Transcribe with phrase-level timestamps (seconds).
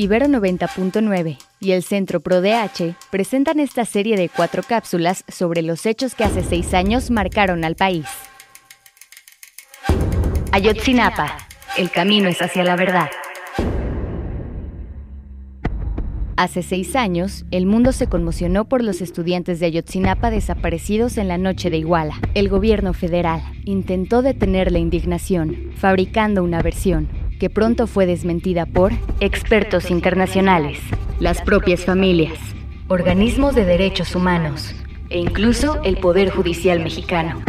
[0.00, 6.14] Ibero 90.9 y el Centro ProDH presentan esta serie de cuatro cápsulas sobre los hechos
[6.14, 8.06] que hace seis años marcaron al país.
[10.52, 11.36] Ayotzinapa,
[11.76, 13.08] el camino es hacia la verdad.
[16.36, 21.38] Hace seis años, el mundo se conmocionó por los estudiantes de Ayotzinapa desaparecidos en la
[21.38, 22.14] noche de Iguala.
[22.34, 27.08] El gobierno federal intentó detener la indignación, fabricando una versión,
[27.38, 30.78] que pronto fue desmentida por expertos internacionales,
[31.20, 32.38] las propias familias,
[32.88, 34.74] organismos de derechos humanos
[35.08, 37.40] e incluso el Poder Judicial mexicano.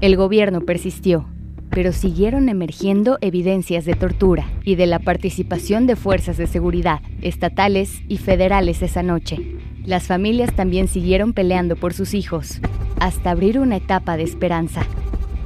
[0.00, 1.28] El gobierno persistió,
[1.70, 8.02] pero siguieron emergiendo evidencias de tortura y de la participación de fuerzas de seguridad, estatales
[8.08, 9.58] y federales esa noche.
[9.84, 12.60] Las familias también siguieron peleando por sus hijos,
[12.98, 14.86] hasta abrir una etapa de esperanza.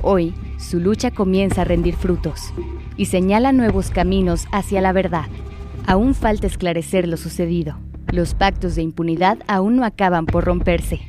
[0.03, 2.53] Hoy, su lucha comienza a rendir frutos
[2.99, 5.27] y señala nuevos caminos hacia la verdad.
[5.87, 7.79] Aún falta esclarecer lo sucedido.
[8.13, 11.01] Los pactos de impunidad aún no acaban por romperse.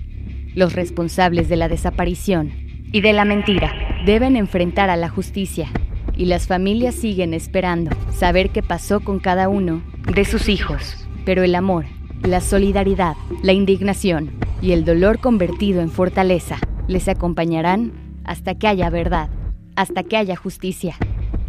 [0.56, 2.52] Los responsables de la desaparición
[2.94, 3.73] y de la mentira
[4.06, 5.67] deben enfrentar a la justicia
[6.16, 9.82] y las familias siguen esperando saber qué pasó con cada uno
[10.14, 11.08] de sus hijos.
[11.26, 11.86] Pero el amor,
[12.23, 17.94] la solidaridad, la indignación y el dolor convertido en fortaleza les acompañarán
[18.26, 19.30] hasta que haya verdad,
[19.76, 20.98] hasta que haya justicia,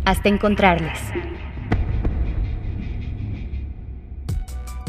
[0.05, 0.99] hasta encontrarles.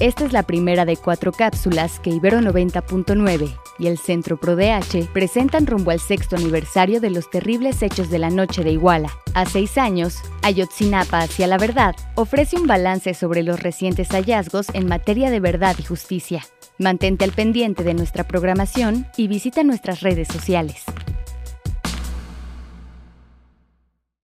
[0.01, 5.67] Esta es la primera de cuatro cápsulas que Ibero 90.9 y el Centro ProDH presentan
[5.67, 9.11] rumbo al sexto aniversario de los terribles hechos de la noche de Iguala.
[9.35, 14.87] A seis años, Ayotzinapa hacia la verdad ofrece un balance sobre los recientes hallazgos en
[14.87, 16.43] materia de verdad y justicia.
[16.79, 20.83] Mantente al pendiente de nuestra programación y visita nuestras redes sociales.